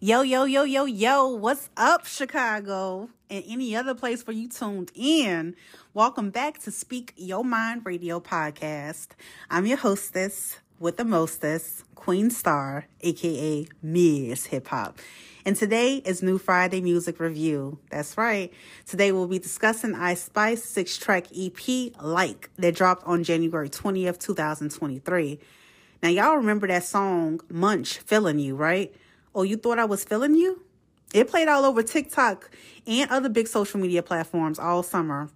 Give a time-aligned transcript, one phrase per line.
[0.00, 3.08] Yo, yo, yo, yo, yo, what's up, Chicago?
[3.30, 5.54] And any other place where you tuned in.
[5.94, 9.10] Welcome back to Speak Your Mind Radio Podcast.
[9.48, 14.98] I'm your hostess with the mostest, Queen Star, aka Miss Hip Hop.
[15.44, 17.78] And today is New Friday Music Review.
[17.88, 18.52] That's right.
[18.86, 24.18] Today we'll be discussing Ice Spice six track EP Like that dropped on January 20th,
[24.18, 25.38] 2023.
[26.02, 28.92] Now, y'all remember that song Munch Feeling You, right?
[29.34, 30.62] Oh, you thought I was feeling you?
[31.12, 32.50] It played all over TikTok
[32.86, 35.28] and other big social media platforms all summer.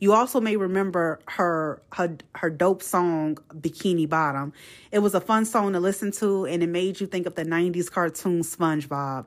[0.00, 4.52] You also may remember her her her dope song Bikini Bottom.
[4.90, 7.44] It was a fun song to listen to and it made you think of the
[7.44, 9.26] 90s cartoon SpongeBob.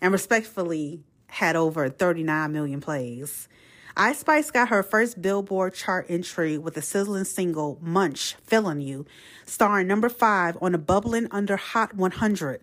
[0.00, 3.48] And respectfully had over 39 million plays.
[3.96, 9.06] Ice Spice got her first Billboard chart entry with the sizzling single Munch Feeling You,
[9.46, 12.60] starring number 5 on the bubbling under Hot 100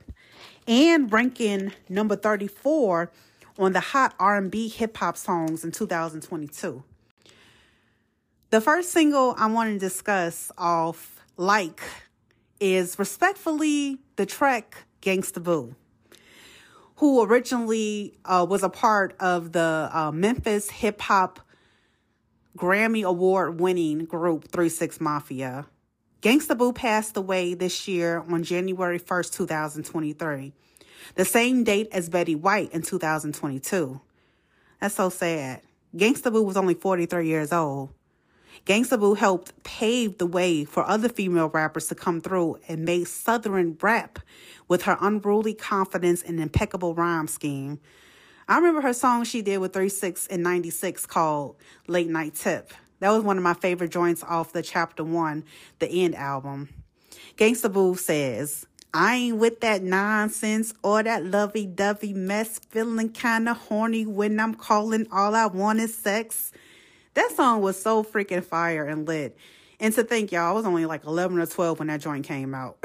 [0.67, 3.11] and ranking number 34
[3.57, 6.83] on the hot R&B hip hop songs in 2022.
[8.49, 11.81] The first single I want to discuss off Like
[12.59, 15.75] is respectfully the track Gangsta Boo,
[16.97, 21.39] who originally uh, was a part of the uh, Memphis hip hop
[22.57, 25.65] Grammy Award winning group 3 6 Mafia.
[26.21, 30.53] Gangsta Boo passed away this year on January 1st, 2023,
[31.15, 33.99] the same date as Betty White in 2022.
[34.79, 35.61] That's so sad.
[35.95, 37.89] Gangsta Boo was only 43 years old.
[38.67, 43.07] Gangsta Boo helped pave the way for other female rappers to come through and made
[43.07, 44.19] Southern rap
[44.67, 47.79] with her unruly confidence and impeccable rhyme scheme.
[48.47, 51.55] I remember her song she did with 36 and 96 called
[51.87, 52.71] Late Night Tip.
[53.01, 55.43] That was one of my favorite joints off the Chapter One,
[55.79, 56.69] the End album.
[57.35, 63.55] Gangsta Boo says, I ain't with that nonsense or that lovey dovey mess, feeling kinda
[63.55, 66.51] horny when I'm calling all I want is sex.
[67.15, 69.35] That song was so freaking fire and lit.
[69.79, 72.53] And to think, y'all, I was only like 11 or 12 when that joint came
[72.53, 72.77] out.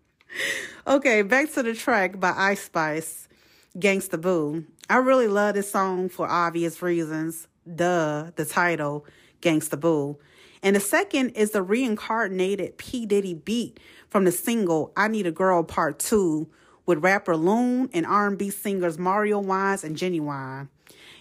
[0.86, 3.28] okay, back to the track by Ice Spice,
[3.76, 4.64] Gangsta Boo.
[4.90, 7.46] I really love this song for obvious reasons
[7.76, 9.06] duh, the title,
[9.40, 10.18] Gangsta Boo.
[10.64, 13.06] And the second is the reincarnated P.
[13.06, 13.78] Diddy beat
[14.08, 16.48] from the single I Need a Girl Part 2
[16.86, 20.66] with rapper Loon and R&B singers Mario Winans and Ginuwine.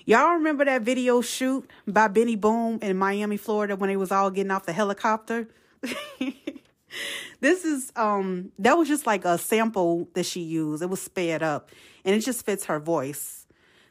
[0.04, 4.32] Y'all remember that video shoot by Benny Boom in Miami, Florida when they was all
[4.32, 5.48] getting off the helicopter?
[7.40, 10.82] this is um that was just like a sample that she used.
[10.82, 11.70] It was sped up
[12.04, 13.39] and it just fits her voice.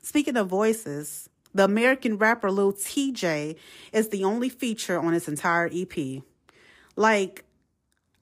[0.02, 3.56] Speaking of voices, the American rapper Lil TJ
[3.92, 6.22] is the only feature on his entire EP.
[6.96, 7.44] Like,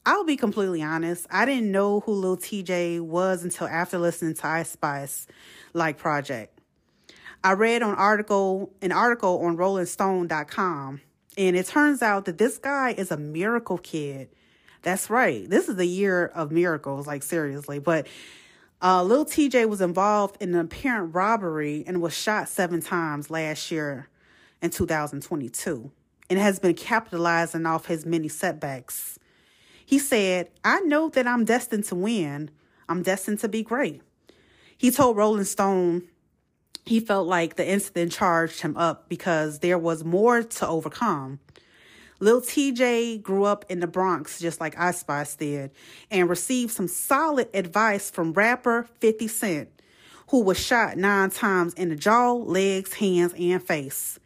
[0.04, 4.46] I'll be completely honest, I didn't know who Lil TJ was until after listening to
[4.46, 5.26] Ice Spice
[5.72, 6.60] like project.
[7.42, 11.00] I read an article an article on rollingstone.com
[11.36, 14.28] and it turns out that this guy is a miracle kid.
[14.82, 15.48] That's right.
[15.48, 17.78] This is the year of miracles, like seriously.
[17.78, 18.06] But
[18.80, 24.08] uh, TJ was involved in an apparent robbery and was shot seven times last year
[24.60, 25.90] in 2022
[26.28, 29.18] and has been capitalizing off his many setbacks.
[29.84, 32.50] He said, I know that I'm destined to win.
[32.88, 34.02] I'm destined to be great.
[34.76, 36.02] He told Rolling Stone
[36.84, 41.40] he felt like the incident charged him up because there was more to overcome.
[42.18, 45.70] Lil TJ grew up in the Bronx just like Ice Spice did
[46.10, 49.68] and received some solid advice from rapper 50 Cent,
[50.30, 54.18] who was shot nine times in the jaw, legs, hands, and face.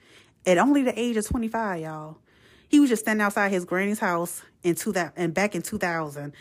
[0.46, 2.18] at only the age of 25, y'all.
[2.68, 6.32] He was just standing outside his granny's house in two that and back in 2000.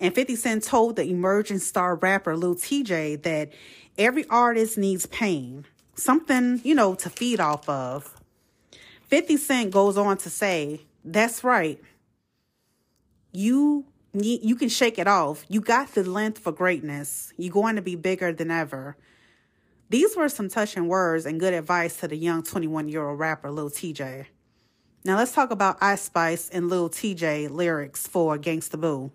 [0.00, 3.50] And 50 Cent told the emerging star rapper Lil TJ that
[3.96, 5.64] every artist needs pain,
[5.94, 8.14] something, you know, to feed off of.
[9.06, 11.80] 50 Cent goes on to say, That's right.
[13.32, 15.44] You you can shake it off.
[15.48, 17.32] You got the length for greatness.
[17.36, 18.96] You're going to be bigger than ever.
[19.90, 23.50] These were some touching words and good advice to the young 21 year old rapper
[23.50, 24.26] Lil TJ.
[25.04, 29.12] Now let's talk about Ice Spice and Lil TJ lyrics for Gangsta Boo.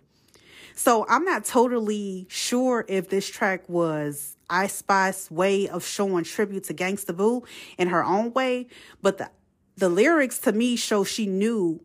[0.76, 6.64] So I'm not totally sure if this track was Ice Spice's way of showing tribute
[6.66, 7.44] to Gangsta Boo
[7.78, 8.68] in her own way,
[9.02, 9.30] but the
[9.78, 11.84] the lyrics to me show she knew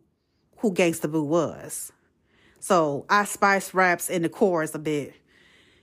[0.58, 1.93] who Gangsta Boo was.
[2.61, 5.14] So Ice Spice raps in the chorus a bit.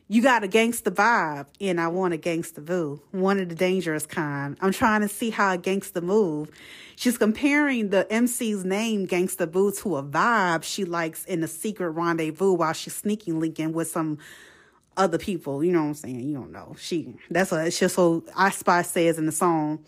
[0.08, 4.06] You got a gangsta vibe, and I want a gangsta boo, one of the dangerous
[4.06, 4.56] kind.
[4.62, 6.52] I'm trying to see how a gangsta move.
[6.96, 11.90] She's comparing the MC's name, Gangsta Boo, to a vibe she likes in a secret
[11.90, 14.20] rendezvous while she's sneaking linking with some
[14.96, 15.64] other people.
[15.64, 16.20] You know what I'm saying?
[16.20, 16.76] You don't know.
[16.78, 19.84] She that's what it's just so Ice Spice says in the song.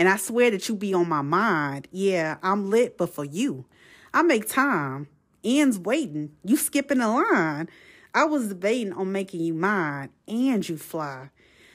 [0.00, 1.86] And I swear that you be on my mind.
[1.92, 3.66] Yeah, I'm lit, but for you.
[4.14, 5.08] I make time.
[5.44, 6.30] Ends waiting.
[6.42, 7.68] You skipping the line.
[8.14, 11.28] I was debating on making you mine and you fly.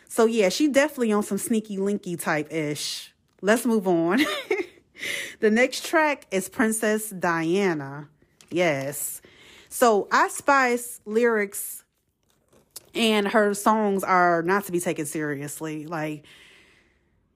[0.10, 3.13] So yeah, she definitely on some sneaky linky type ish.
[3.44, 4.22] Let's move on.
[5.39, 8.10] the next track is Princess Diana.
[8.50, 9.21] Yes.
[9.69, 11.83] So Ice Spice lyrics
[12.95, 15.86] and her songs are not to be taken seriously.
[15.86, 16.25] Like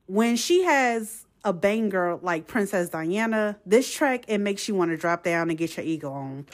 [0.09, 4.97] when she has a banger like Princess Diana, this track it makes you want to
[4.97, 6.47] drop down and get your ego on.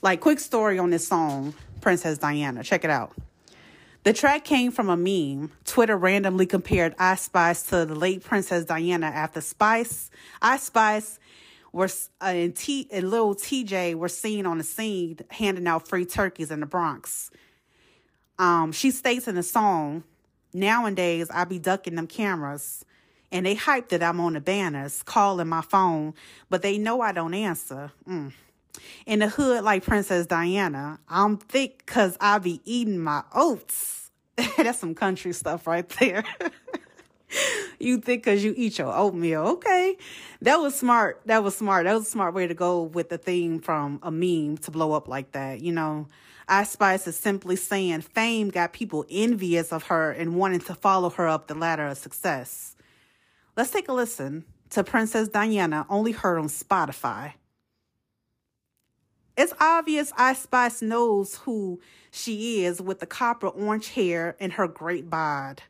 [0.00, 1.52] Like quick story on this song.
[1.82, 2.64] Princess Diana.
[2.64, 3.12] Check it out.
[4.04, 5.52] The track came from a meme.
[5.66, 10.10] Twitter randomly compared Ice Spice to the late Princess Diana after Spice,
[10.40, 11.18] Ice Spice
[11.70, 11.90] were
[12.22, 16.50] uh, and T and little TJ were seen on the scene handing out free turkeys
[16.50, 17.30] in the Bronx.
[18.38, 20.02] Um, she states in the song,
[20.54, 22.86] "Nowadays I be ducking them cameras."
[23.32, 26.14] And they hype that I'm on the banners, calling my phone,
[26.48, 27.90] but they know I don't answer.
[28.08, 28.32] Mm
[29.06, 30.98] in the hood like Princess Diana.
[31.08, 34.10] I'm thick because I be eating my oats.
[34.56, 36.24] That's some country stuff right there.
[37.78, 39.42] you think because you eat your oatmeal.
[39.42, 39.96] Okay.
[40.42, 41.20] That was smart.
[41.26, 41.84] That was smart.
[41.84, 44.92] That was a smart way to go with the theme from a meme to blow
[44.92, 45.60] up like that.
[45.60, 46.08] You know,
[46.48, 51.10] Ice Spice is simply saying fame got people envious of her and wanting to follow
[51.10, 52.76] her up the ladder of success.
[53.54, 57.34] Let's take a listen to Princess Diana, only heard on Spotify.
[59.36, 61.78] It's obvious Ice Spice knows who
[62.10, 65.62] she is with the copper orange hair and her great bod.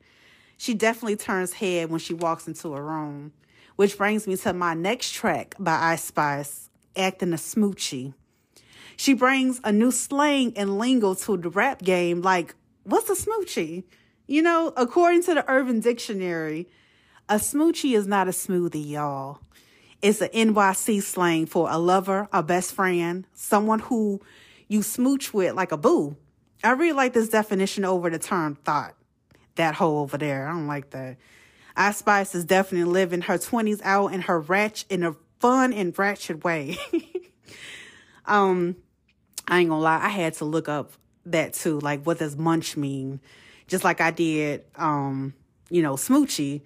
[0.57, 3.33] She definitely turns head when she walks into a room.
[3.75, 8.15] Which brings me to my next track by Ice Spice, Acting a Smoochie.
[8.97, 13.83] She brings a new slang and lingo to the rap game like, what's a smoochie?
[14.29, 16.69] You know, according to the Urban Dictionary,
[17.29, 19.39] a smoochie is not a smoothie, y'all.
[20.01, 24.21] It's an NYC slang for a lover, a best friend, someone who
[24.69, 26.17] you smooch with like a boo.
[26.65, 28.95] I really like this definition over the term thought.
[29.57, 30.49] That hole over there.
[30.49, 31.19] I don't like that.
[31.77, 35.97] Ice Spice is definitely living her 20s out in her ratchet, in a fun and
[35.99, 36.77] ratchet way.
[38.27, 38.77] um,
[39.49, 40.93] I ain't gonna lie, I had to look up
[41.27, 41.81] that too.
[41.81, 43.21] Like, what does munch mean?
[43.67, 45.35] Just like I did, um,
[45.71, 46.63] you know, smoochie.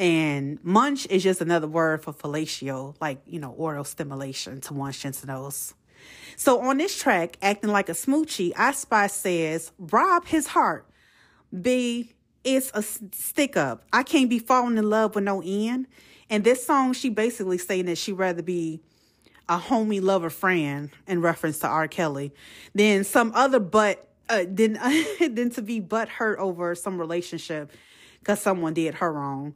[0.00, 4.98] And munch is just another word for fellatio, like, you know, oral stimulation to one's
[4.98, 5.74] genitals.
[6.36, 10.86] So on this track, acting like a smoochie, Ice Spice says, rob his heart.
[11.60, 12.14] B,
[12.44, 13.84] it's a stick up.
[13.92, 15.86] I can't be falling in love with no end.
[16.30, 18.80] And this song, she basically saying that she'd rather be
[19.50, 21.88] a homie lover friend in reference to R.
[21.88, 22.32] Kelly
[22.74, 24.78] than some other but uh, than,
[25.20, 27.70] than to be butt hurt over some relationship
[28.20, 29.54] because someone did her wrong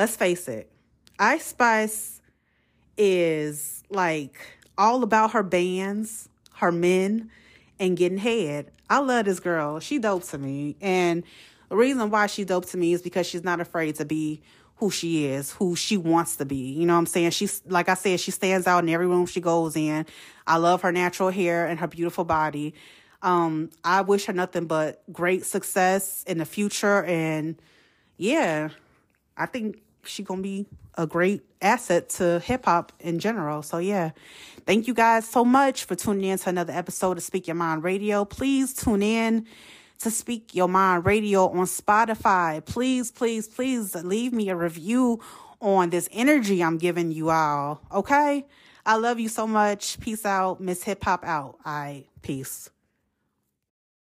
[0.00, 0.72] let's face it,
[1.18, 2.22] Ice Spice
[2.96, 4.34] is like
[4.78, 7.30] all about her bands, her men,
[7.78, 8.70] and getting head.
[8.88, 9.78] I love this girl.
[9.78, 10.74] She dope to me.
[10.80, 11.22] And
[11.68, 14.40] the reason why she dope to me is because she's not afraid to be
[14.76, 16.72] who she is, who she wants to be.
[16.72, 17.32] You know what I'm saying?
[17.32, 20.06] She's like I said, she stands out in every room she goes in.
[20.46, 22.72] I love her natural hair and her beautiful body.
[23.20, 27.60] Um, I wish her nothing but great success in the future and
[28.16, 28.70] yeah,
[29.36, 33.62] I think she gonna be a great asset to hip hop in general.
[33.62, 34.10] So yeah,
[34.66, 37.82] thank you guys so much for tuning in to another episode of Speak Your Mind
[37.84, 38.24] Radio.
[38.24, 39.46] Please tune in
[40.00, 42.64] to Speak Your Mind Radio on Spotify.
[42.64, 45.20] Please, please, please leave me a review
[45.60, 47.82] on this energy I'm giving you all.
[47.92, 48.46] Okay?
[48.86, 50.00] I love you so much.
[50.00, 50.60] Peace out.
[50.60, 51.58] Miss Hip Hop out.
[51.64, 52.06] All right.
[52.22, 52.70] Peace.